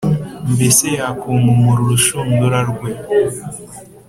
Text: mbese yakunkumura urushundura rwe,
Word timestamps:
mbese 0.53 0.83
yakunkumura 0.97 1.79
urushundura 1.83 2.59
rwe, 2.69 2.89